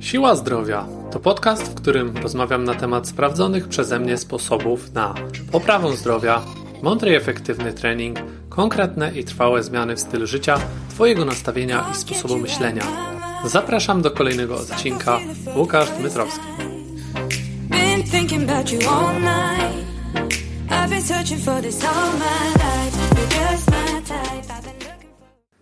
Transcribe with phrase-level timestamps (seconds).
[0.00, 5.14] Siła Zdrowia to podcast, w którym rozmawiam na temat sprawdzonych przeze mnie sposobów na
[5.52, 6.42] poprawę zdrowia,
[6.82, 8.18] mądry i efektywny trening,
[8.48, 10.58] konkretne i trwałe zmiany w stylu życia,
[10.90, 12.82] Twojego nastawienia i sposobu myślenia.
[13.44, 15.18] Zapraszam do kolejnego odcinka.
[15.56, 16.44] Łukasz Dmytrowski.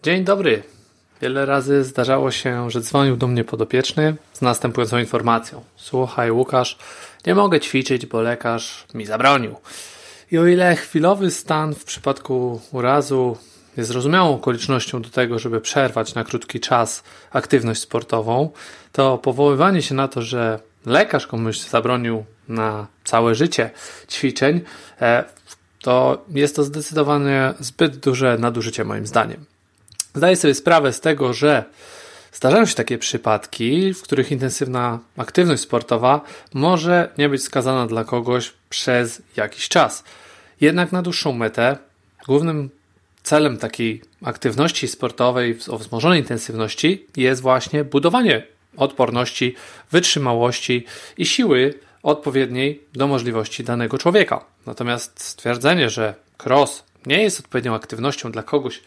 [0.03, 0.78] Dzień dobry.
[1.23, 5.65] Wiele razy zdarzało się, że dzwonił do mnie podopieczny z następującą informacją.
[5.77, 6.79] Słuchaj, Łukasz,
[7.27, 9.55] nie mogę ćwiczyć, bo lekarz mi zabronił.
[10.33, 13.37] I o ile chwilowy stan w przypadku urazu
[13.77, 18.51] jest zrozumiałą okolicznością do tego, żeby przerwać na krótki czas aktywność sportową,
[18.93, 23.71] to powoływanie się na to, że lekarz komuś zabronił na całe życie
[24.11, 24.61] ćwiczeń,
[25.01, 25.25] e,
[25.83, 29.58] to jest to zdecydowanie zbyt duże nadużycie moim zdaniem.
[30.15, 31.65] Zdaję sobie sprawę z tego, że
[32.33, 36.21] zdarzają się takie przypadki, w których intensywna aktywność sportowa
[36.55, 40.05] może nie być skazana dla kogoś przez jakiś czas.
[40.61, 41.77] Jednak na dłuższą metę
[42.27, 42.71] głównym
[43.23, 48.43] celem takiej aktywności sportowej o wzmożonej intensywności jest właśnie budowanie
[48.77, 49.55] odporności,
[49.91, 50.85] wytrzymałości
[51.19, 54.45] i siły odpowiedniej do możliwości danego człowieka.
[54.67, 56.15] Natomiast stwierdzenie, że
[56.45, 58.83] cross nie jest odpowiednią aktywnością dla kogoś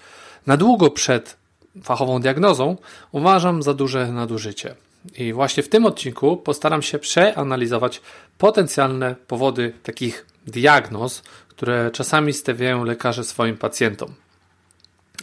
[0.48, 1.38] na długo przed
[1.84, 2.78] fachową diagnozą,
[3.12, 4.76] uważam za duże nadużycie.
[5.18, 8.02] I właśnie w tym odcinku postaram się przeanalizować
[8.38, 14.14] potencjalne powody takich diagnoz, które czasami stawiają lekarze swoim pacjentom.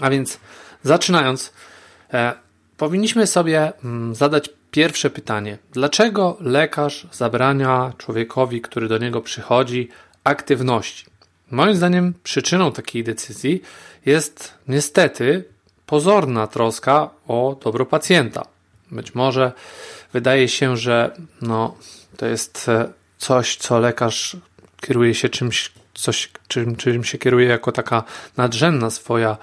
[0.00, 0.38] A więc
[0.82, 1.52] zaczynając,
[2.12, 2.32] e,
[2.76, 9.88] powinniśmy sobie mm, zadać pierwsze pytanie: dlaczego lekarz zabrania człowiekowi, który do niego przychodzi,
[10.24, 11.04] aktywności?
[11.50, 13.62] Moim zdaniem przyczyną takiej decyzji
[14.06, 15.44] jest niestety
[15.86, 18.42] pozorna troska o dobro pacjenta.
[18.90, 19.52] Być może
[20.12, 21.76] wydaje się, że no,
[22.16, 24.36] to jest e, coś, co lekarz
[24.80, 28.04] kieruje się czymś, coś, czym, czym się kieruje jako taka
[28.36, 29.36] nadrzędna swoja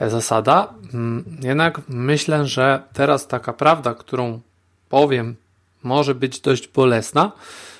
[0.00, 0.74] e, zasada.
[0.94, 4.40] Mm, jednak myślę, że teraz taka prawda, którą
[4.88, 5.36] powiem,
[5.82, 7.32] może być dość bolesna,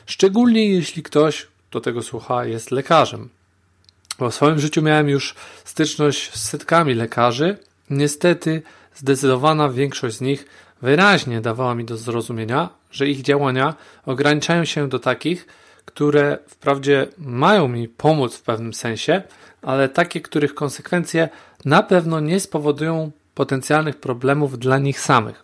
[0.06, 3.28] szczególnie jeśli ktoś, kto tego słucha, jest lekarzem.
[4.18, 5.34] Bo w swoim życiu miałem już
[5.64, 7.56] styczność z setkami lekarzy.
[7.90, 8.62] Niestety,
[8.94, 10.46] zdecydowana większość z nich
[10.82, 13.74] wyraźnie dawała mi do zrozumienia, że ich działania
[14.06, 15.46] ograniczają się do takich,
[15.84, 19.22] które wprawdzie mają mi pomóc w pewnym sensie,
[19.62, 21.28] ale takie, których konsekwencje
[21.64, 25.42] na pewno nie spowodują potencjalnych problemów dla nich samych.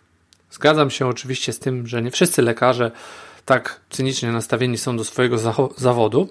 [0.51, 2.91] Zgadzam się oczywiście z tym, że nie wszyscy lekarze
[3.45, 5.37] tak cynicznie nastawieni są do swojego
[5.77, 6.29] zawodu,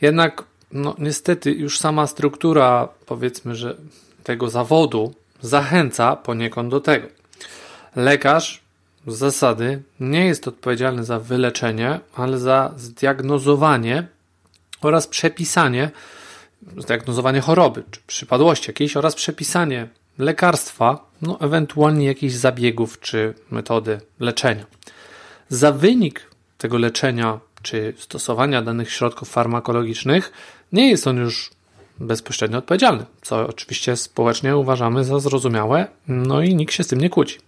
[0.00, 0.44] jednak
[0.76, 3.76] no niestety już sama struktura, powiedzmy, że
[4.24, 7.06] tego zawodu zachęca poniekąd do tego.
[7.96, 8.62] Lekarz
[9.06, 14.06] z zasady nie jest odpowiedzialny za wyleczenie, ale za zdiagnozowanie
[14.82, 15.90] oraz przepisanie,
[16.76, 19.88] zdiagnozowanie choroby czy przypadłości jakiejś oraz przepisanie
[20.18, 24.66] lekarstwa, no ewentualnie jakichś zabiegów czy metody leczenia.
[25.48, 30.32] Za wynik tego leczenia czy stosowania danych środków farmakologicznych
[30.72, 31.50] nie jest on już
[32.00, 37.10] bezpośrednio odpowiedzialny, co oczywiście społecznie uważamy za zrozumiałe, no i nikt się z tym nie
[37.10, 37.38] kłóci.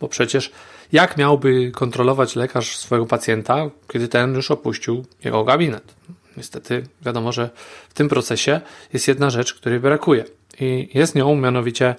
[0.00, 0.50] Bo przecież
[0.92, 5.94] jak miałby kontrolować lekarz swojego pacjenta, kiedy ten już opuścił jego gabinet?
[6.36, 7.50] Niestety wiadomo, że
[7.88, 8.60] w tym procesie
[8.92, 10.24] jest jedna rzecz, której brakuje
[10.60, 11.94] i jest nią mianowicie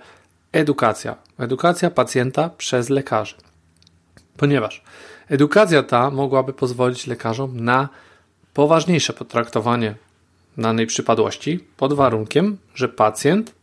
[0.52, 1.16] edukacja.
[1.40, 3.36] Edukacja pacjenta przez lekarzy.
[4.38, 4.84] Ponieważ
[5.30, 7.90] edukacja ta mogłaby pozwolić lekarzom na
[8.54, 9.96] poważniejsze potraktowanie
[10.58, 13.54] danej przypadłości pod warunkiem, że pacjent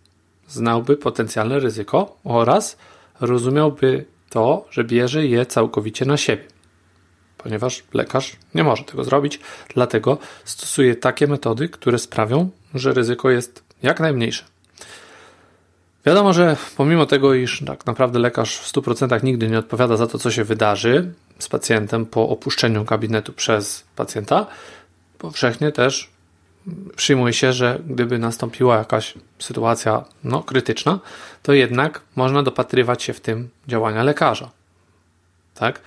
[0.48, 2.76] znałby potencjalne ryzyko oraz
[3.20, 6.44] rozumiałby to, że bierze je całkowicie na siebie.
[7.38, 9.40] Ponieważ lekarz nie może tego zrobić,
[9.74, 14.44] dlatego stosuje takie metody, które sprawią, że ryzyko jest jak najmniejsze.
[16.06, 20.18] Wiadomo, że pomimo tego, iż tak naprawdę lekarz w 100% nigdy nie odpowiada za to,
[20.18, 24.46] co się wydarzy z pacjentem po opuszczeniu gabinetu przez pacjenta,
[25.18, 26.13] powszechnie też
[26.96, 30.98] przyjmuje się, że gdyby nastąpiła jakaś sytuacja no, krytyczna,
[31.42, 34.50] to jednak można dopatrywać się w tym działania lekarza.
[35.54, 35.80] Tak?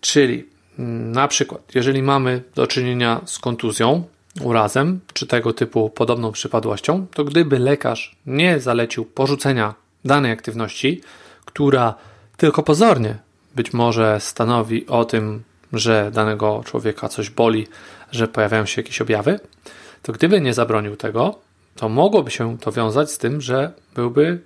[0.00, 0.46] Czyli
[0.78, 4.04] mm, na przykład, jeżeli mamy do czynienia z kontuzją,
[4.40, 9.74] urazem czy tego typu podobną przypadłością, to gdyby lekarz nie zalecił porzucenia
[10.04, 11.00] danej aktywności,
[11.44, 11.94] która
[12.36, 13.18] tylko pozornie
[13.54, 15.42] być może stanowi o tym,
[15.72, 17.66] że danego człowieka coś boli,
[18.12, 19.40] że pojawiają się jakieś objawy,
[20.02, 21.34] to gdyby nie zabronił tego,
[21.76, 24.40] to mogłoby się to wiązać z tym, że byłby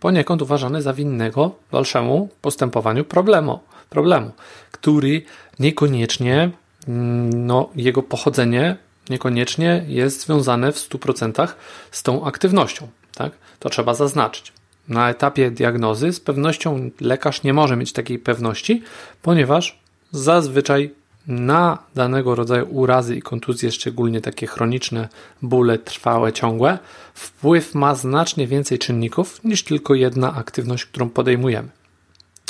[0.00, 3.60] poniekąd uważany za winnego dalszemu postępowaniu problemu,
[3.90, 4.32] problemu
[4.72, 5.22] który
[5.58, 6.50] niekoniecznie,
[6.88, 8.76] mm, no, jego pochodzenie
[9.10, 11.48] niekoniecznie jest związane w 100%
[11.90, 12.88] z tą aktywnością.
[13.14, 13.32] Tak?
[13.58, 14.52] To trzeba zaznaczyć.
[14.88, 18.82] Na etapie diagnozy z pewnością lekarz nie może mieć takiej pewności,
[19.22, 19.78] ponieważ
[20.12, 20.94] zazwyczaj
[21.26, 25.08] na danego rodzaju urazy i kontuzje, szczególnie takie chroniczne,
[25.42, 26.78] bóle trwałe, ciągłe,
[27.14, 31.68] wpływ ma znacznie więcej czynników niż tylko jedna aktywność, którą podejmujemy.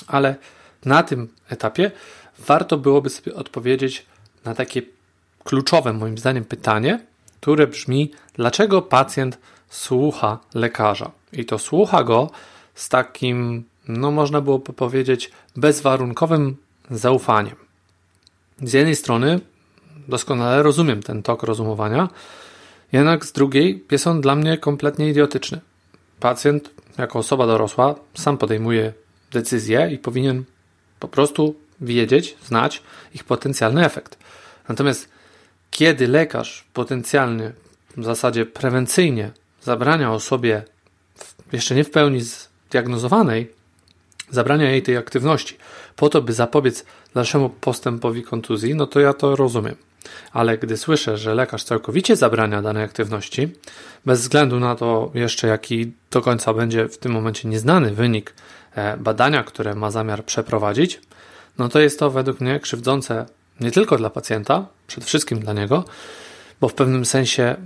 [0.06, 0.36] Ale
[0.84, 1.90] na tym etapie
[2.38, 4.06] warto byłoby sobie odpowiedzieć
[4.44, 4.82] na takie
[5.44, 7.00] kluczowe, moim zdaniem, pytanie,
[7.40, 9.38] które brzmi: dlaczego pacjent
[9.68, 11.10] słucha lekarza?
[11.32, 12.30] I to słucha go
[12.74, 16.56] z takim, no można byłoby powiedzieć, bezwarunkowym
[16.90, 17.65] zaufaniem.
[18.62, 19.40] Z jednej strony
[20.08, 22.08] doskonale rozumiem ten tok rozumowania,
[22.92, 25.60] jednak z drugiej jest on dla mnie kompletnie idiotyczny.
[26.20, 28.92] Pacjent, jako osoba dorosła, sam podejmuje
[29.32, 30.44] decyzje i powinien
[31.00, 32.82] po prostu wiedzieć, znać
[33.14, 34.18] ich potencjalny efekt.
[34.68, 35.08] Natomiast
[35.70, 37.52] kiedy lekarz potencjalny,
[37.96, 39.30] w zasadzie prewencyjnie,
[39.62, 40.62] zabrania osobie
[41.52, 43.50] jeszcze nie w pełni zdiagnozowanej,
[44.30, 45.56] zabrania jej tej aktywności,
[45.96, 46.84] po to, by zapobiec
[47.14, 49.74] dalszemu postępowi kontuzji, no to ja to rozumiem.
[50.32, 53.48] Ale gdy słyszę, że lekarz całkowicie zabrania danej aktywności,
[54.06, 58.34] bez względu na to jeszcze jaki do końca będzie w tym momencie nieznany wynik
[58.74, 61.00] e, badania, które ma zamiar przeprowadzić,
[61.58, 63.26] no to jest to według mnie krzywdzące
[63.60, 65.84] nie tylko dla pacjenta, przede wszystkim dla niego,
[66.60, 67.56] bo w pewnym sensie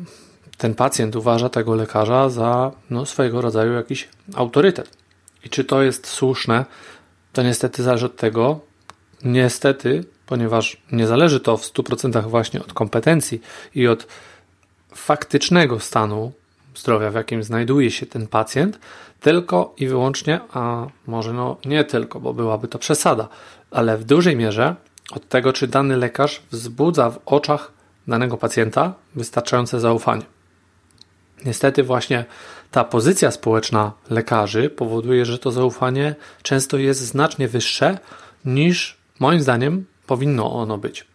[0.57, 5.00] ten pacjent uważa tego lekarza za no, swojego rodzaju jakiś autorytet.
[5.44, 6.64] I czy to jest słuszne,
[7.32, 8.60] to niestety zależy od tego,
[9.25, 13.40] niestety, ponieważ nie zależy to w 100% właśnie od kompetencji
[13.75, 14.06] i od
[14.94, 16.32] faktycznego stanu
[16.75, 18.78] zdrowia, w jakim znajduje się ten pacjent,
[19.20, 23.28] tylko i wyłącznie, a może no nie tylko, bo byłaby to przesada,
[23.70, 24.75] ale w dużej mierze
[25.10, 27.72] od tego, czy dany lekarz wzbudza w oczach
[28.08, 30.22] danego pacjenta wystarczające zaufanie.
[31.44, 32.25] Niestety, właśnie
[32.70, 37.98] ta pozycja społeczna lekarzy powoduje, że to zaufanie często jest znacznie wyższe
[38.44, 41.06] niż moim zdaniem powinno ono być.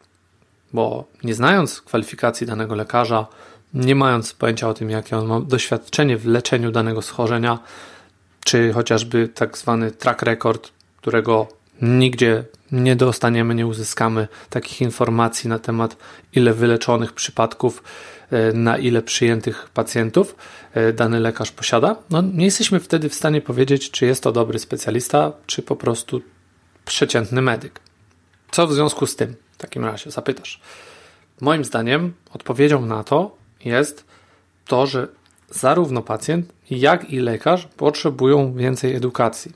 [0.74, 3.28] Bo nie znając kwalifikacji danego lekarza,
[3.74, 7.60] nie mając pojęcia o tym, jakie on ma doświadczenie w leczeniu danego schorzenia,
[8.46, 11.48] czy chociażby tak zwany track record, którego
[11.82, 15.98] nigdzie nie dostaniemy, nie uzyskamy takich informacji na temat,
[16.34, 17.84] ile wyleczonych przypadków,
[18.54, 20.36] na ile przyjętych pacjentów
[20.74, 21.96] e, dany lekarz posiada.
[22.10, 26.22] No, nie jesteśmy wtedy w stanie powiedzieć, czy jest to dobry specjalista, czy po prostu
[26.86, 27.80] przeciętny medyk.
[28.52, 30.62] Co w związku z tym w takim razie zapytasz?
[31.42, 34.06] Moim zdaniem odpowiedzią na to jest
[34.68, 35.08] to, że
[35.50, 39.52] zarówno pacjent, jak i lekarz potrzebują więcej edukacji.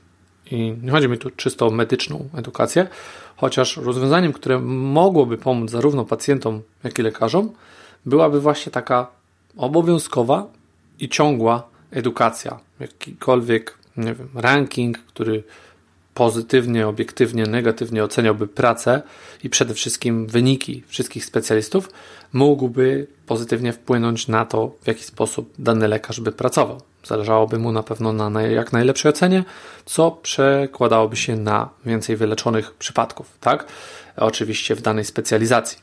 [0.50, 2.86] I nie chodzi mi tu czysto o medyczną edukację,
[3.36, 7.52] chociaż rozwiązaniem, które mogłoby pomóc zarówno pacjentom, jak i lekarzom,
[8.06, 9.06] byłaby właśnie taka
[9.56, 10.46] obowiązkowa
[11.00, 12.60] i ciągła edukacja.
[12.80, 15.42] Jakikolwiek nie wiem, ranking, który
[16.14, 19.02] pozytywnie, obiektywnie, negatywnie oceniałby pracę
[19.44, 21.90] i przede wszystkim wyniki wszystkich specjalistów,
[22.32, 26.80] mógłby pozytywnie wpłynąć na to, w jaki sposób dany lekarz by pracował.
[27.04, 29.44] Zależałoby mu na pewno na jak najlepszej ocenie,
[29.84, 33.66] co przekładałoby się na więcej wyleczonych przypadków, tak?
[34.16, 35.78] Oczywiście w danej specjalizacji.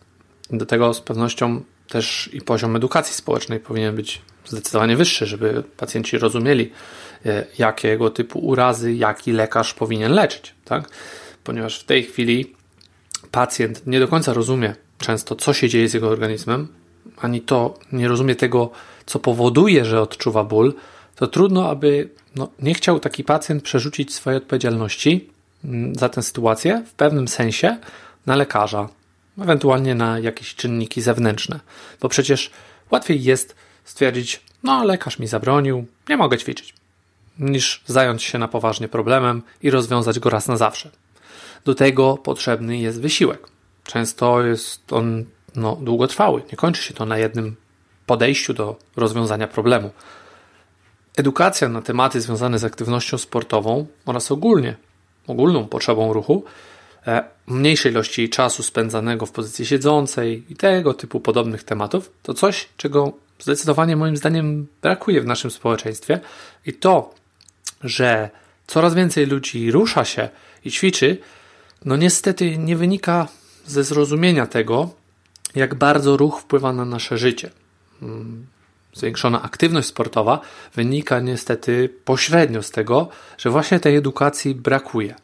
[0.49, 6.17] Do tego z pewnością też i poziom edukacji społecznej powinien być zdecydowanie wyższy, żeby pacjenci
[6.17, 6.71] rozumieli,
[7.25, 10.89] e, jakiego typu urazy, jaki lekarz powinien leczyć, tak?
[11.43, 12.55] Ponieważ w tej chwili
[13.31, 16.67] pacjent nie do końca rozumie często, co się dzieje z jego organizmem,
[17.17, 18.71] ani to nie rozumie tego,
[19.05, 20.73] co powoduje, że odczuwa ból,
[21.15, 25.29] to trudno, aby no, nie chciał taki pacjent przerzucić swojej odpowiedzialności
[25.65, 27.77] mm, za tę sytuację w pewnym sensie
[28.25, 28.89] na lekarza,
[29.41, 31.59] ewentualnie na jakieś czynniki zewnętrzne,
[32.01, 32.51] bo przecież
[32.91, 36.73] łatwiej jest stwierdzić, no lekarz mi zabronił, nie mogę ćwiczyć,
[37.39, 40.89] niż zająć się na poważnie problemem i rozwiązać go raz na zawsze.
[41.65, 43.47] Do tego potrzebny jest wysiłek.
[43.83, 45.25] Często jest on
[45.55, 47.55] no, długotrwały, nie kończy się to na jednym
[48.05, 49.91] podejściu do rozwiązania problemu.
[51.17, 54.75] Edukacja na tematy związane z aktywnością sportową oraz ogólnie
[55.27, 56.43] ogólną potrzebą ruchu,
[57.47, 63.13] mniejszej ilości czasu spędzanego w pozycji siedzącej i tego typu podobnych tematów, to coś, czego
[63.39, 66.19] zdecydowanie moim zdaniem brakuje w naszym społeczeństwie
[66.65, 67.13] i to,
[67.83, 68.29] że
[68.67, 70.29] coraz więcej ludzi rusza się
[70.65, 71.17] i ćwiczy,
[71.85, 73.27] no niestety nie wynika
[73.65, 74.89] ze zrozumienia tego,
[75.55, 77.49] jak bardzo ruch wpływa na nasze życie.
[78.01, 78.45] Mm,
[78.93, 80.39] zwiększona aktywność sportowa
[80.75, 85.15] wynika niestety pośrednio z tego, że właśnie tej edukacji brakuje.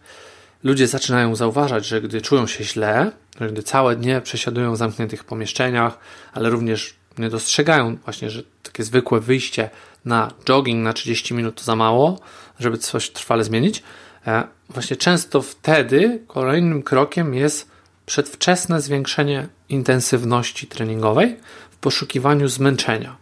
[0.64, 3.12] Ludzie zaczynają zauważać, że gdy czują się źle,
[3.52, 5.98] gdy całe dnie przesiadują w zamkniętych pomieszczeniach,
[6.34, 9.70] ale również nie dostrzegają właśnie, że takie zwykłe wyjście
[10.06, 12.20] na jogging na 30 minut to za mało,
[12.60, 13.84] żeby coś trwale zmienić.
[14.28, 17.68] E, właśnie często wtedy kolejnym krokiem jest
[18.06, 21.38] przedwczesne zwiększenie intensywności treningowej
[21.72, 23.16] w poszukiwaniu zmęczenia.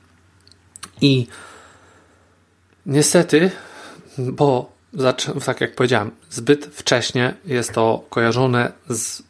[1.01, 1.27] I
[2.85, 3.51] niestety,
[4.17, 4.71] bo
[5.45, 9.23] tak jak powiedziałem, zbyt wcześnie jest to kojarzone z,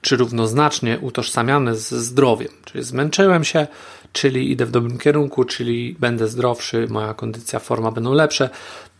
[0.00, 2.48] czy równoznacznie utożsamiane ze zdrowiem.
[2.64, 3.66] Czyli zmęczyłem się,
[4.12, 8.50] czyli idę w dobrym kierunku, czyli będę zdrowszy, moja kondycja, forma będą lepsze.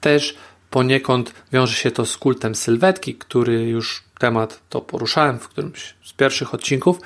[0.01, 0.37] Też
[0.71, 6.13] poniekąd wiąże się to z kultem sylwetki, który już temat to poruszałem w którymś z
[6.13, 6.99] pierwszych odcinków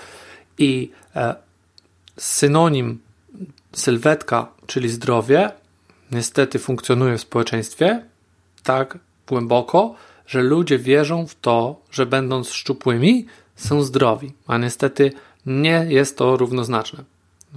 [0.59, 1.35] i e,
[2.17, 2.99] synonim
[3.73, 5.51] sylwetka, czyli zdrowie,
[6.11, 8.03] niestety funkcjonuje w społeczeństwie
[8.67, 9.95] tak głęboko,
[10.27, 15.13] że ludzie wierzą w to, że będąc szczupłymi, są zdrowi, a niestety
[15.47, 17.05] nie jest to równoznaczne.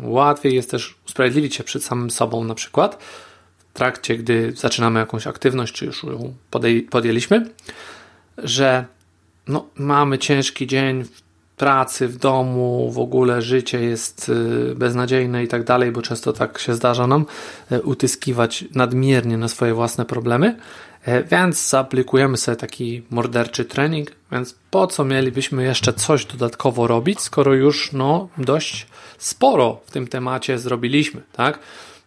[0.01, 3.03] Łatwiej jest też usprawiedliwić się przed samym sobą, na przykład
[3.57, 6.33] w trakcie, gdy zaczynamy jakąś aktywność, czy już ją
[6.89, 7.49] podjęliśmy,
[8.37, 8.85] że
[9.47, 11.21] no, mamy ciężki dzień w
[11.57, 16.59] pracy, w domu, w ogóle życie jest y, beznadziejne i tak dalej, bo często tak
[16.59, 17.25] się zdarza nam
[17.71, 20.55] y, utyskiwać nadmiernie na swoje własne problemy,
[21.31, 27.53] więc zaaplikujemy sobie taki morderczy trening, więc po co mielibyśmy jeszcze coś dodatkowo robić, skoro
[27.53, 28.87] już no, dość
[29.17, 31.59] sporo w tym temacie zrobiliśmy, tak?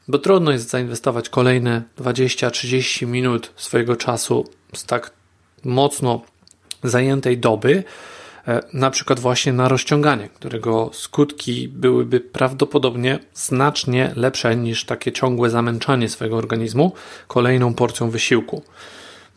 [0.09, 4.45] Bo trudno jest zainwestować kolejne 20-30 minut swojego czasu
[4.75, 5.11] z tak
[5.65, 6.23] mocno
[6.83, 8.22] zajętej doby, e,
[8.73, 16.09] na przykład właśnie na rozciąganie, którego skutki byłyby prawdopodobnie znacznie lepsze niż takie ciągłe zamęczanie
[16.09, 16.93] swojego organizmu
[17.29, 18.63] kolejną porcją wysiłku.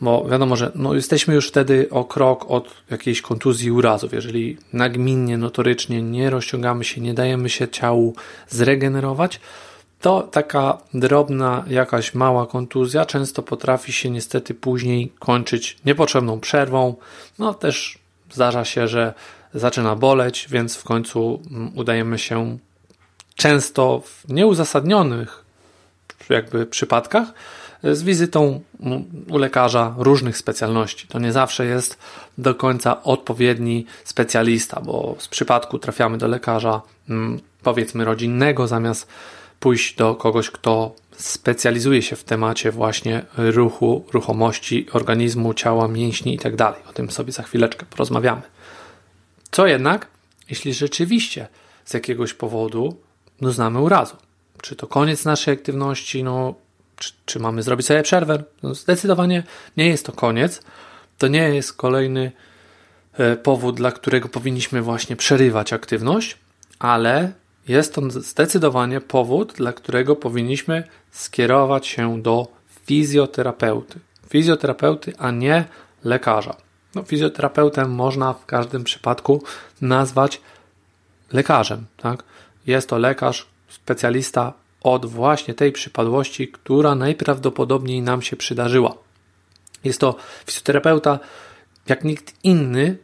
[0.02, 4.14] Bo wiadomo, że no jesteśmy już wtedy o krok od jakiejś kontuzji urazów.
[4.14, 8.16] Jeżeli nagminnie, notorycznie nie rozciągamy się, nie dajemy się ciału
[8.50, 9.40] zregenerować,
[10.02, 16.96] to taka drobna, jakaś mała kontuzja często potrafi się niestety później kończyć niepotrzebną przerwą.
[17.40, 19.14] No też zdarza się, że
[19.54, 22.58] zaczyna boleć, więc w końcu mm, udajemy się
[23.36, 25.46] często w nieuzasadnionych
[26.30, 27.28] jakby przypadkach
[27.84, 31.08] z wizytą mm, u lekarza różnych specjalności.
[31.08, 31.98] To nie zawsze jest
[32.38, 39.08] do końca odpowiedni specjalista, bo z przypadku trafiamy do lekarza mm, powiedzmy rodzinnego zamiast
[39.66, 46.58] pójść do kogoś, kto specjalizuje się w temacie właśnie ruchu, ruchomości organizmu, ciała, mięśni itd.
[46.58, 48.42] Tak o tym sobie za chwileczkę porozmawiamy.
[49.52, 50.08] Co jednak,
[50.50, 51.48] jeśli rzeczywiście
[51.86, 52.98] z jakiegoś powodu
[53.42, 54.16] doznamy urazu?
[54.62, 56.24] Czy to koniec naszej aktywności?
[56.24, 56.54] No,
[56.98, 58.44] czy, czy mamy zrobić sobie przerwę?
[58.64, 59.44] No, zdecydowanie
[59.78, 60.62] nie jest to koniec.
[61.18, 62.32] To nie jest kolejny
[63.14, 66.38] e, powód, dla którego powinniśmy właśnie przerywać aktywność,
[66.80, 67.32] ale
[67.68, 72.48] jest to zdecydowanie powód, dla którego powinniśmy skierować się do
[72.86, 74.00] fizjoterapeuty.
[74.30, 75.66] Fizjoterapeuty, a nie
[76.04, 76.56] lekarza.
[76.96, 79.44] No, fizjoterapeutę można w każdym przypadku
[79.82, 80.42] nazwać
[81.34, 81.86] lekarzem.
[81.98, 82.24] Tak?
[82.68, 88.96] Jest to lekarz, specjalista od właśnie tej przypadłości, która najprawdopodobniej nam się przydarzyła.
[89.84, 91.20] Jest to fizjoterapeuta,
[91.88, 92.98] jak nikt inny,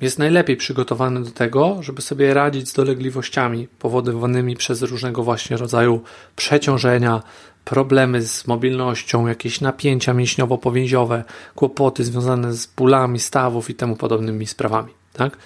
[0.00, 6.02] jest najlepiej przygotowany do tego, żeby sobie radzić z dolegliwościami powodowanymi przez różnego właśnie rodzaju
[6.36, 7.22] przeciążenia,
[7.64, 11.22] problemy z mobilnością, jakieś napięcia mięśniowo-powięziowe,
[11.54, 14.92] kłopoty związane z bólami stawów i temu podobnymi sprawami.
[15.12, 15.36] Tak?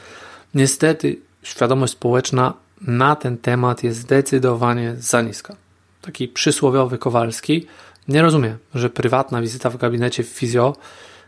[0.54, 5.56] Niestety świadomość społeczna na ten temat jest zdecydowanie za niska.
[6.02, 7.66] Taki przysłowiowy Kowalski
[8.08, 10.76] nie rozumie, że prywatna wizyta w gabinecie fizjo,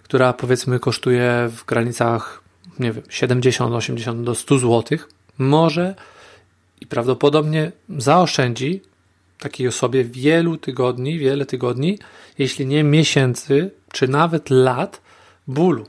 [0.03, 2.40] która powiedzmy kosztuje w granicach
[2.79, 4.99] nie wiem, 70, 80 do 100 zł,
[5.39, 5.95] może
[6.81, 8.83] i prawdopodobnie zaoszczędzi
[9.39, 11.99] takiej osobie wielu tygodni, wiele tygodni,
[12.39, 15.01] jeśli nie miesięcy, czy nawet lat
[15.47, 15.87] bólu.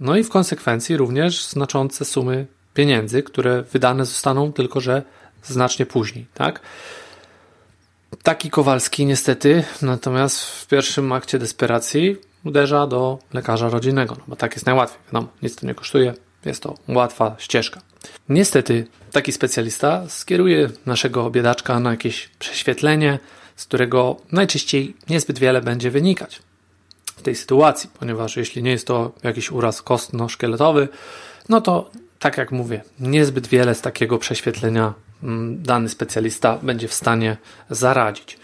[0.00, 5.02] No i w konsekwencji również znaczące sumy pieniędzy, które wydane zostaną tylko, że
[5.42, 6.60] znacznie później, tak?
[8.22, 12.16] Taki Kowalski niestety, natomiast w pierwszym akcie desperacji
[12.46, 16.62] uderza do lekarza rodzinnego, no bo tak jest najłatwiej, wiadomo, nic to nie kosztuje, jest
[16.62, 17.80] to łatwa ścieżka.
[18.28, 23.18] Niestety taki specjalista skieruje naszego biedaczka na jakieś prześwietlenie,
[23.56, 26.42] z którego najczęściej niezbyt wiele będzie wynikać
[27.16, 30.88] w tej sytuacji, ponieważ jeśli nie jest to jakiś uraz kostno-szkieletowy,
[31.48, 36.94] no to tak jak mówię, niezbyt wiele z takiego prześwietlenia mm, dany specjalista będzie w
[36.94, 37.36] stanie
[37.70, 38.38] zaradzić.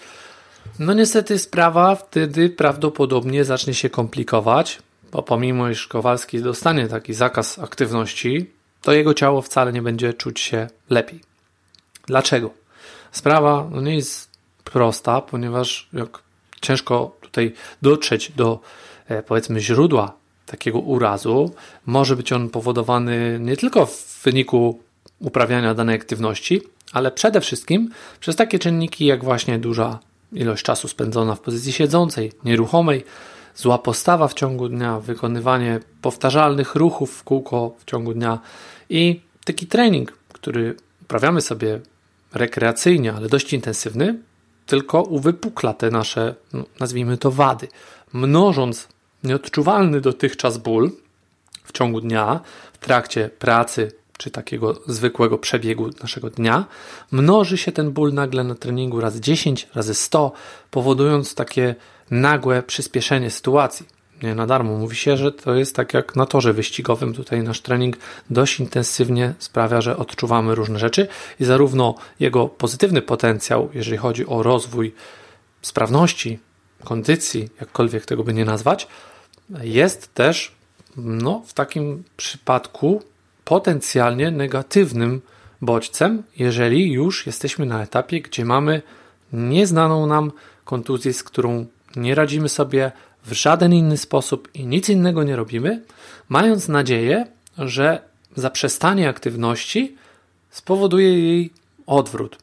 [0.79, 4.79] No niestety sprawa wtedy prawdopodobnie zacznie się komplikować,
[5.12, 8.50] bo pomimo iż Kowalski dostanie taki zakaz aktywności,
[8.83, 11.21] to jego ciało wcale nie będzie czuć się lepiej.
[12.07, 12.50] Dlaczego?
[13.12, 14.31] Sprawa no nie jest
[14.64, 16.23] prosta, ponieważ jak
[16.61, 17.52] ciężko tutaj
[17.83, 18.61] dotrzeć do
[19.09, 20.12] e, powiedzmy źródła
[20.47, 21.55] takiego urazu,
[21.87, 24.81] może być on powodowany nie tylko w wyniku
[25.19, 26.62] uprawiania danej aktywności,
[26.93, 29.99] ale przede wszystkim przez takie czynniki jak właśnie duża
[30.32, 33.04] ilość czasu spędzona w pozycji siedzącej, nieruchomej,
[33.54, 38.38] zła postawa w ciągu dnia, wykonywanie powtarzalnych ruchów w kółko w ciągu dnia
[38.90, 41.80] i taki trening, który uprawiamy sobie
[42.34, 44.18] rekreacyjnie, ale dość intensywny,
[44.66, 47.68] tylko uwypukla te nasze, no, nazwijmy to, wady,
[48.12, 48.88] mnożąc
[49.24, 50.90] nieodczuwalny dotychczas ból
[51.64, 52.40] w ciągu dnia,
[52.72, 56.64] w trakcie pracy czy takiego zwykłego przebiegu naszego dnia,
[57.12, 60.33] mnoży się ten ból nagle na treningu razy 10, razy 100,
[60.71, 61.75] powodując takie
[62.11, 63.87] nagłe przyspieszenie sytuacji.
[64.23, 67.14] Nie na darmo mówi się, że to jest tak jak na torze wyścigowym.
[67.14, 67.97] Tutaj nasz trening
[68.31, 71.09] dość intensywnie sprawia, że odczuwamy różne rzeczy
[71.40, 74.95] i zarówno jego pozytywny potencjał, jeżeli chodzi o rozwój
[75.62, 76.38] sprawności,
[76.85, 78.88] kondycji, jakkolwiek tego by nie nazwać,
[79.62, 80.52] jest też
[80.97, 83.02] no, w takim przypadku
[83.52, 85.21] potencjalnie negatywnym
[85.62, 88.82] bodźcem, jeżeli już jesteśmy na etapie, gdzie mamy
[89.32, 90.32] nieznaną nam
[90.64, 91.66] kontuzję, z którą
[91.97, 92.92] nie radzimy sobie
[93.25, 95.82] w żaden inny sposób i nic innego nie robimy,
[96.28, 97.26] mając nadzieję,
[97.59, 98.02] że
[98.37, 99.97] zaprzestanie aktywności
[100.50, 101.50] spowoduje jej
[101.87, 102.38] odwrót.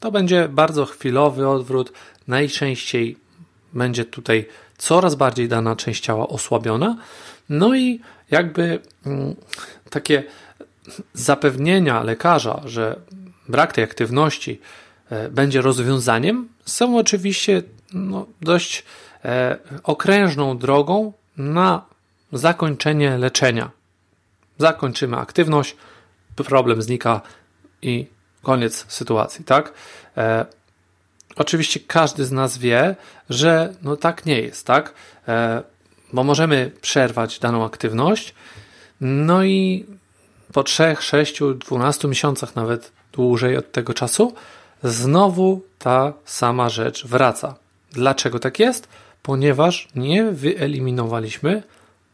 [0.00, 1.92] To będzie bardzo chwilowy odwrót,
[2.28, 3.16] najczęściej
[3.72, 4.46] będzie tutaj
[4.78, 6.96] coraz bardziej dana część ciała osłabiona,
[7.48, 8.00] no i
[8.30, 9.36] jakby mm,
[9.90, 10.24] takie
[11.14, 13.00] zapewnienia lekarza, że
[13.48, 14.60] brak tej aktywności
[15.10, 18.84] e, będzie rozwiązaniem, są oczywiście no, dość
[19.24, 21.84] e, okrężną drogą na
[22.32, 23.70] zakończenie leczenia.
[24.58, 25.76] Zakończymy aktywność,
[26.36, 27.20] problem znika
[27.82, 28.06] i
[28.42, 29.72] koniec sytuacji, tak?
[30.16, 30.46] E,
[31.36, 32.96] oczywiście każdy z nas wie,
[33.30, 34.94] że no tak nie jest, tak?
[35.28, 35.62] E,
[36.12, 38.34] bo możemy przerwać daną aktywność,
[39.00, 39.86] no i
[40.52, 44.34] po 3, 6, 12 miesiącach, nawet dłużej od tego czasu,
[44.82, 47.54] znowu ta sama rzecz wraca.
[47.92, 48.88] Dlaczego tak jest?
[49.22, 51.62] Ponieważ nie wyeliminowaliśmy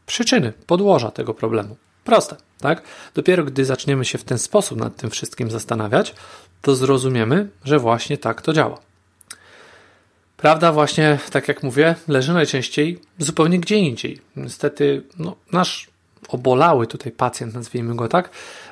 [0.07, 1.77] przyczyny, podłoża tego problemu.
[2.05, 2.83] Proste, tak?
[3.15, 6.15] Dopiero gdy zaczniemy się w ten sposób nad tym wszystkim zastanawiać,
[6.63, 8.79] to zrozumiemy, że właśnie tak to działa.
[10.37, 14.21] Prawda, właśnie tak jak mówię, leży najczęściej zupełnie gdzie indziej.
[14.37, 15.89] Niestety, no, nasz
[16.29, 18.31] obolały tutaj pacjent, nazwijmy go tak,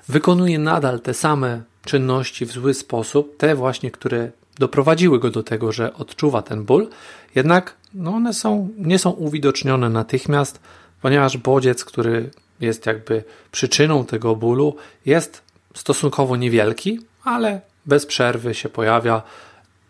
[0.08, 5.72] wykonuje nadal te same czynności w zły sposób, te właśnie, które doprowadziły go do tego,
[5.72, 6.88] że odczuwa ten ból,
[7.34, 10.60] jednak no one są, nie są uwidocznione natychmiast,
[11.02, 15.42] ponieważ bodziec, który jest jakby przyczyną tego bólu, jest
[15.74, 19.22] stosunkowo niewielki, ale bez przerwy się pojawia,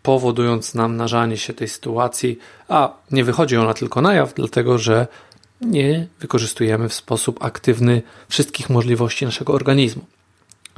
[0.03, 5.07] powodując nam narzanie się tej sytuacji, a nie wychodzi ona tylko na jaw, dlatego że
[5.65, 10.05] nie wykorzystujemy w sposób aktywny wszystkich możliwości naszego organizmu.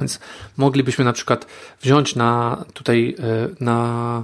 [0.00, 0.20] Więc
[0.56, 1.46] moglibyśmy na przykład
[1.82, 4.22] wziąć na tutaj e, na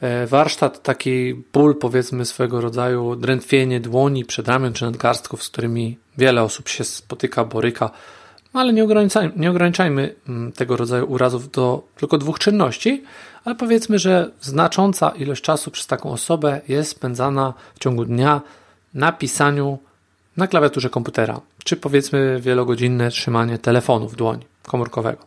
[0.00, 6.42] e, warsztat taki ból, powiedzmy swego rodzaju drętwienie dłoni, przedramion czy nadgarstków, z którymi wiele
[6.42, 7.90] osób się spotyka, boryka,
[8.52, 13.02] ale nie ograniczajmy, nie ograniczajmy mm, tego rodzaju urazów do tylko dwóch czynności,
[13.44, 18.40] ale powiedzmy, że znacząca ilość czasu przez taką osobę jest spędzana w ciągu dnia
[18.94, 19.78] na pisaniu
[20.36, 25.26] na klawiaturze komputera, czy powiedzmy wielogodzinne trzymanie telefonu w dłoni komórkowego.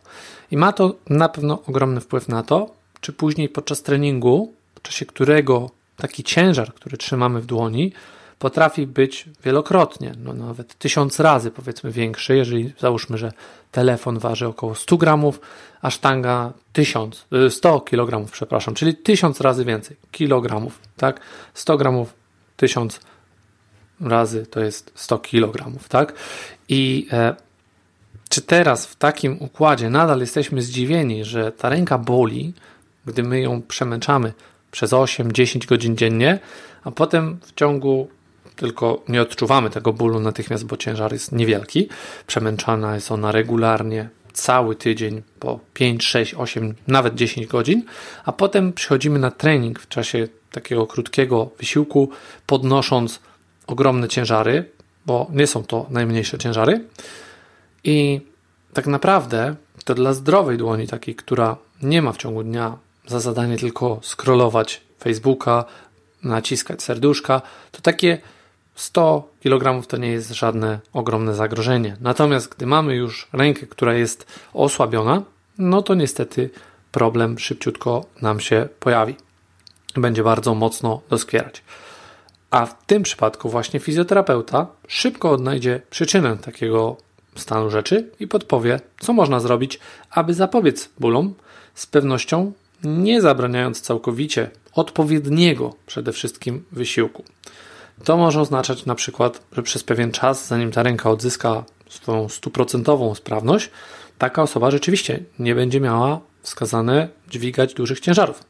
[0.50, 5.06] I ma to na pewno ogromny wpływ na to, czy później podczas treningu, w czasie
[5.06, 7.92] którego taki ciężar, który trzymamy w dłoni,
[8.38, 13.32] potrafi być wielokrotnie, no nawet tysiąc razy powiedzmy większy, jeżeli załóżmy, że
[13.72, 15.40] telefon waży około 100 gramów,
[15.82, 21.20] a sztanga 1000, 100 kg, przepraszam, czyli tysiąc razy więcej kilogramów, tak?
[21.54, 22.14] 100 gramów,
[22.56, 23.00] 1000
[24.00, 26.12] razy to jest 100 kg, tak?
[26.68, 27.34] I e,
[28.28, 32.54] czy teraz w takim układzie nadal jesteśmy zdziwieni, że ta ręka boli,
[33.06, 34.32] gdy my ją przemęczamy
[34.70, 36.38] przez 8-10 godzin dziennie,
[36.84, 38.08] a potem w ciągu
[38.56, 41.88] tylko nie odczuwamy tego bólu natychmiast, bo ciężar jest niewielki.
[42.26, 47.84] Przemęczana jest ona regularnie cały tydzień po 5, 6, 8, nawet 10 godzin,
[48.24, 52.10] a potem przychodzimy na trening w czasie takiego krótkiego wysiłku,
[52.46, 53.20] podnosząc
[53.66, 54.70] ogromne ciężary,
[55.06, 56.84] bo nie są to najmniejsze ciężary.
[57.84, 58.20] I
[58.72, 62.76] tak naprawdę to dla zdrowej dłoni, takiej, która nie ma w ciągu dnia
[63.06, 65.64] za zadanie tylko scrollować Facebooka,
[66.22, 68.18] naciskać serduszka, to takie
[68.74, 71.96] 100 kg to nie jest żadne ogromne zagrożenie.
[72.00, 75.22] Natomiast gdy mamy już rękę, która jest osłabiona,
[75.58, 76.50] no to niestety
[76.92, 79.16] problem szybciutko nam się pojawi.
[79.96, 81.62] Będzie bardzo mocno doskwierać.
[82.56, 86.96] A w tym przypadku właśnie fizjoterapeuta szybko odnajdzie przyczynę takiego
[87.34, 89.78] stanu rzeczy i podpowie, co można zrobić,
[90.10, 91.34] aby zapobiec bólom,
[91.74, 92.52] z pewnością
[92.84, 97.24] nie zabraniając całkowicie odpowiedniego przede wszystkim wysiłku.
[98.04, 103.14] To może oznaczać na przykład, że przez pewien czas, zanim ta ręka odzyska swoją stuprocentową
[103.14, 103.70] sprawność,
[104.18, 108.44] taka osoba rzeczywiście nie będzie miała wskazane dźwigać dużych ciężarów.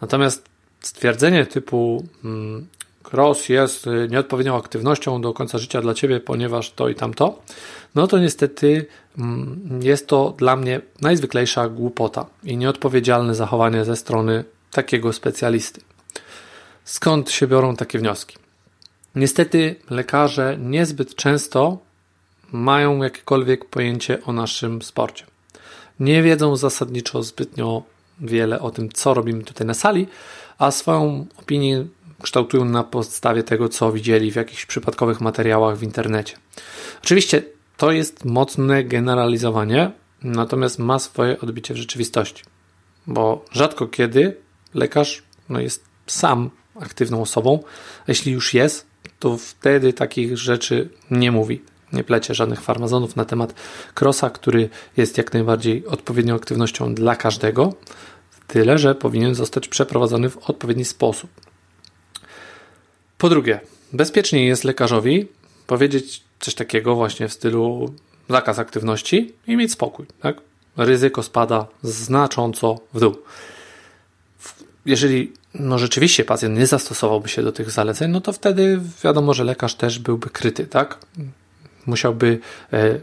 [0.00, 0.48] Natomiast
[0.80, 2.66] stwierdzenie typu hmm,
[3.12, 7.42] cross jest nieodpowiednią aktywnością do końca życia dla ciebie, ponieważ to i tamto,
[7.94, 8.86] no to niestety
[9.18, 15.80] mm, jest to dla mnie najzwyklejsza głupota i nieodpowiedzialne zachowanie ze strony takiego specjalisty.
[16.84, 18.36] Skąd się biorą takie wnioski?
[19.14, 21.78] Niestety lekarze niezbyt często
[22.52, 25.24] mają jakiekolwiek pojęcie o naszym sporcie.
[26.00, 27.82] Nie wiedzą zasadniczo zbytnio
[28.20, 30.06] wiele o tym, co robimy tutaj na sali,
[30.58, 31.84] a swoją opinię
[32.22, 36.36] kształtują na podstawie tego, co widzieli w jakichś przypadkowych materiałach w internecie.
[37.02, 37.42] Oczywiście
[37.76, 42.44] to jest mocne generalizowanie, natomiast ma swoje odbicie w rzeczywistości,
[43.06, 44.36] bo rzadko kiedy
[44.74, 46.50] lekarz no, jest sam
[46.80, 47.60] aktywną osobą,
[48.00, 48.86] a jeśli już jest,
[49.18, 51.62] to wtedy takich rzeczy nie mówi.
[51.92, 53.54] Nie plecie żadnych farmazonów na temat
[53.94, 57.74] krosa, który jest jak najbardziej odpowiednią aktywnością dla każdego,
[58.46, 61.30] tyle że powinien zostać przeprowadzony w odpowiedni sposób.
[63.18, 63.60] Po drugie,
[63.92, 65.28] bezpieczniej jest lekarzowi
[65.66, 67.94] powiedzieć coś takiego właśnie w stylu
[68.28, 70.06] zakaz aktywności i mieć spokój.
[70.20, 70.36] Tak?
[70.76, 73.16] Ryzyko spada znacząco w dół.
[74.86, 79.44] Jeżeli no rzeczywiście pacjent nie zastosowałby się do tych zaleceń, no to wtedy wiadomo, że
[79.44, 80.98] lekarz też byłby kryty, tak?
[81.86, 82.38] Musiałby
[82.72, 83.00] e,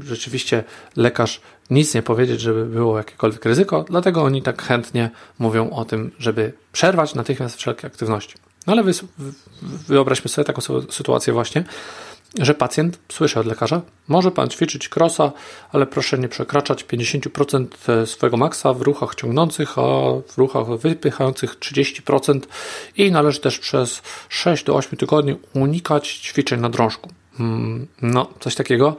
[0.00, 0.64] rzeczywiście
[0.96, 6.10] lekarz nic nie powiedzieć, żeby było jakiekolwiek ryzyko, dlatego oni tak chętnie mówią o tym,
[6.18, 8.34] żeby przerwać natychmiast wszelkie aktywności.
[8.66, 8.92] No ale wy,
[9.88, 11.64] wyobraźmy sobie taką sytuację właśnie,
[12.38, 15.32] że pacjent słyszy od lekarza, może pan ćwiczyć krosa,
[15.72, 19.82] ale proszę nie przekraczać 50% e, swojego maksa w ruchach ciągnących, a
[20.28, 22.40] w ruchach wypychających 30%
[22.96, 27.10] i należy też przez 6 do 8 tygodni unikać ćwiczeń na drążku.
[27.36, 28.96] Hmm, no, coś takiego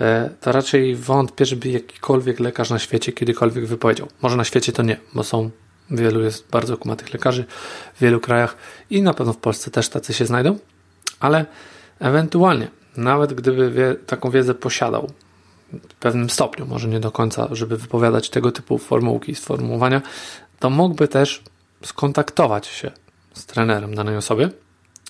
[0.00, 4.08] e, to raczej wątpię, żeby jakikolwiek lekarz na świecie kiedykolwiek wypowiedział.
[4.22, 5.50] Może na świecie to nie, bo są
[5.90, 7.44] wielu jest bardzo kumatych lekarzy
[7.94, 8.56] w wielu krajach
[8.90, 10.58] i na pewno w Polsce też tacy się znajdą,
[11.20, 11.46] ale
[12.02, 15.10] Ewentualnie, nawet gdyby wie, taką wiedzę posiadał
[15.72, 20.02] w pewnym stopniu, może nie do końca, żeby wypowiadać tego typu formułki, sformułowania,
[20.58, 21.42] to mógłby też
[21.84, 22.90] skontaktować się
[23.34, 24.50] z trenerem danej osoby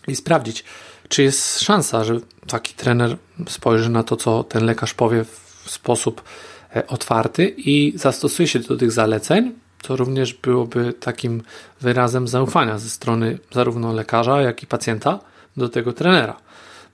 [0.09, 0.65] i sprawdzić,
[1.09, 3.17] czy jest szansa, że taki trener
[3.49, 6.23] spojrzy na to, co ten lekarz powie w sposób
[6.77, 11.43] e, otwarty i zastosuje się do tych zaleceń, co również byłoby takim
[11.81, 15.19] wyrazem zaufania ze strony zarówno lekarza, jak i pacjenta
[15.57, 16.37] do tego trenera.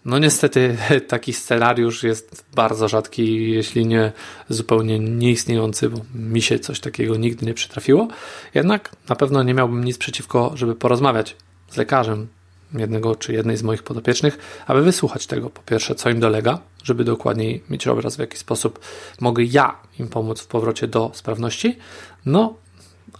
[0.04, 0.76] No niestety
[1.08, 4.12] taki scenariusz jest bardzo rzadki, jeśli nie
[4.48, 8.08] zupełnie nieistniejący, bo mi się coś takiego nigdy nie przytrafiło.
[8.54, 11.36] Jednak na pewno nie miałbym nic przeciwko, żeby porozmawiać
[11.70, 12.28] z lekarzem
[12.72, 17.04] jednego czy jednej z moich podopiecznych, aby wysłuchać tego, po pierwsze, co im dolega, żeby
[17.04, 18.80] dokładniej mieć obraz, w jaki sposób
[19.20, 21.78] mogę ja im pomóc w powrocie do sprawności.
[22.26, 22.54] No,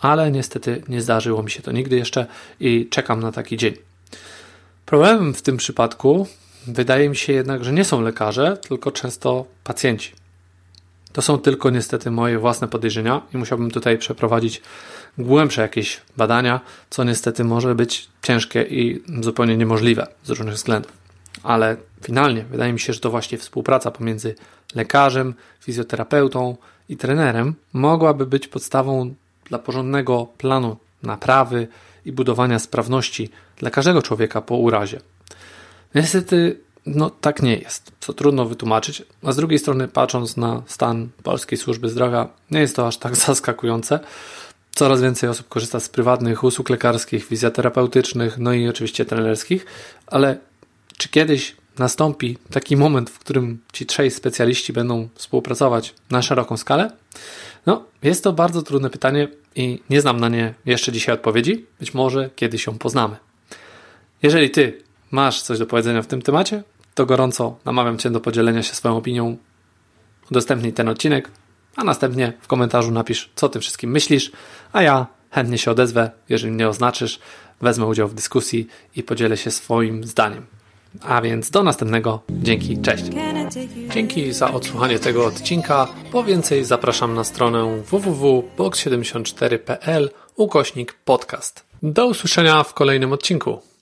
[0.01, 2.27] ale niestety nie zdarzyło mi się to nigdy jeszcze
[2.61, 3.75] i czekam na taki dzień.
[4.87, 6.27] Problemem w tym przypadku
[6.69, 10.13] Wydaje mi się jednak, że nie są lekarze, tylko często pacjenci.
[11.13, 14.63] To są tylko niestety moje własne podejrzenia i musiałbym tutaj przeprowadzić
[15.19, 20.93] głębsze jakieś badania, co niestety może być ciężkie i zupełnie niemożliwe z różnych względów.
[21.43, 24.35] Ale finalnie wydaje mi się, że to właśnie współpraca pomiędzy
[24.75, 26.57] lekarzem, fizjoterapeutą
[26.89, 29.15] i trenerem mogłaby być podstawą
[29.49, 31.69] dla porządnego planu naprawy
[32.05, 35.01] i budowania sprawności dla każdego człowieka po urazie.
[35.95, 41.09] Niestety, no tak nie jest, co trudno wytłumaczyć, a z drugiej strony, patrząc na stan
[41.23, 44.01] polskiej służby zdrowia, nie jest to aż tak zaskakujące.
[44.75, 49.67] Coraz więcej osób korzysta z prywatnych usług lekarskich, fizjoterapeutycznych, no i oczywiście trenerskich,
[50.07, 50.39] ale
[50.99, 56.91] czy kiedyś nastąpi taki moment, w którym ci trzej specjaliści będą współpracować na szeroką skalę?
[57.67, 61.67] No, jest to bardzo trudne pytanie i nie znam na nie jeszcze dzisiaj odpowiedzi.
[61.81, 63.17] Być może kiedyś ją poznamy.
[64.23, 66.63] Jeżeli ty masz coś do powiedzenia w tym temacie,
[66.95, 69.37] to gorąco namawiam Cię do podzielenia się swoją opinią.
[70.31, 71.31] Udostępnij ten odcinek,
[71.77, 74.33] a następnie w komentarzu napisz, co tym wszystkim myślisz,
[74.73, 77.19] a ja chętnie się odezwę, jeżeli mnie oznaczysz,
[77.61, 80.47] wezmę udział w dyskusji i podzielę się swoim zdaniem.
[81.03, 82.23] A więc do następnego.
[82.31, 83.05] Dzięki, cześć.
[83.95, 85.89] Dzięki za odsłuchanie tego odcinka.
[86.13, 91.65] Po więcej zapraszam na stronę www.box74.pl ukośnik podcast.
[91.83, 93.69] Do usłyszenia w kolejnym odcinku.